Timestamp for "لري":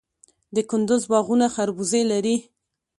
2.11-2.35